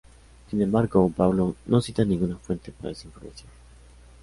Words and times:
Sin 0.49 0.59
embargo, 0.63 1.11
Barlow 1.15 1.55
no 1.67 1.79
cita 1.79 2.03
ninguna 2.03 2.35
fuente 2.37 2.71
para 2.71 2.89
esa 2.91 3.05
información. 3.05 3.47